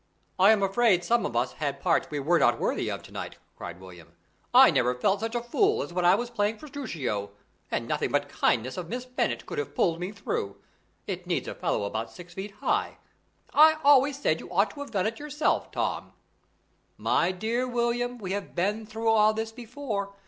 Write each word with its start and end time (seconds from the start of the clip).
"I 0.39 0.49
am 0.51 0.63
afraid 0.63 1.03
some 1.03 1.27
of 1.27 1.35
us 1.35 1.53
had 1.53 1.79
parts 1.79 2.09
we 2.09 2.17
were 2.19 2.39
not 2.39 2.57
worthy 2.57 2.89
of, 2.89 3.03
to 3.03 3.11
night," 3.11 3.35
cried 3.55 3.79
William. 3.79 4.13
"I 4.51 4.71
never 4.71 4.95
felt 4.95 5.19
such 5.19 5.35
a 5.35 5.43
fool 5.43 5.83
as 5.83 5.93
when 5.93 6.05
I 6.05 6.15
was 6.15 6.31
playing 6.31 6.57
Petruchio, 6.57 7.29
and 7.69 7.87
nothing 7.87 8.09
but 8.11 8.23
the 8.23 8.29
kindness 8.33 8.77
of 8.77 8.89
Miss 8.89 9.05
Bennet 9.05 9.45
could 9.45 9.59
have 9.59 9.75
pulled 9.75 9.99
me 9.99 10.11
through. 10.11 10.55
It 11.05 11.27
needs 11.27 11.47
a 11.47 11.53
fellow 11.53 11.83
about 11.83 12.11
six 12.11 12.33
feet 12.33 12.49
high; 12.53 12.97
I 13.53 13.77
always 13.83 14.17
said 14.19 14.39
you 14.39 14.49
ought 14.51 14.71
to 14.71 14.79
have 14.79 14.89
done 14.89 15.05
it 15.05 15.19
yourself, 15.19 15.69
Tom." 15.69 16.13
"My 16.97 17.31
dear 17.31 17.67
William, 17.67 18.17
we 18.17 18.31
have 18.31 18.55
been 18.55 18.87
through 18.87 19.09
all 19.09 19.35
this 19.35 19.51
before. 19.51 20.15